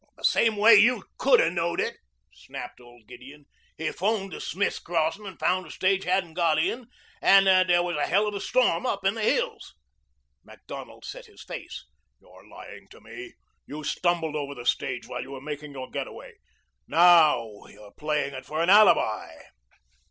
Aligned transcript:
"The 0.17 0.23
same 0.23 0.55
way 0.57 0.77
you 0.77 1.03
could' 1.19 1.39
a' 1.39 1.51
known 1.51 1.79
it," 1.79 1.97
snapped 2.33 2.81
old 2.81 3.05
Gideon. 3.05 3.45
"He 3.77 3.91
'phoned 3.91 4.31
to 4.31 4.41
Smith's 4.41 4.79
Crossin' 4.79 5.27
and 5.27 5.37
found 5.39 5.63
the 5.67 5.69
stage 5.69 6.05
hadn't 6.05 6.33
got 6.33 6.57
in 6.57 6.87
and 7.21 7.45
that 7.45 7.67
there 7.67 7.83
was 7.83 7.97
a 7.97 8.07
hell 8.07 8.27
of 8.27 8.33
a 8.33 8.39
storm 8.41 8.87
up 8.87 9.05
in 9.05 9.13
the 9.13 9.21
hills." 9.21 9.75
Macdonald 10.43 11.05
set 11.05 11.27
his 11.27 11.43
face. 11.43 11.85
"You're 12.19 12.47
lying 12.49 12.87
to 12.87 12.99
me. 12.99 13.33
You 13.67 13.83
stumbled 13.83 14.35
over 14.35 14.55
the 14.55 14.65
stage 14.65 15.07
while 15.07 15.21
you 15.21 15.29
were 15.29 15.39
making 15.39 15.73
your 15.73 15.91
getaway. 15.91 16.33
Now 16.87 17.67
you're 17.67 17.91
playing 17.93 18.33
it 18.33 18.47
for 18.47 18.63
an 18.63 18.71
alibi." 18.71 19.29